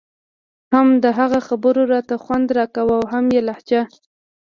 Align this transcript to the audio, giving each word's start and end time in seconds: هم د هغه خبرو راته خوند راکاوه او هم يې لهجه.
هم 0.73 0.87
د 1.03 1.05
هغه 1.19 1.39
خبرو 1.47 1.81
راته 1.93 2.15
خوند 2.23 2.47
راکاوه 2.59 2.95
او 2.99 3.05
هم 3.13 3.25
يې 3.35 3.41
لهجه. 3.47 3.81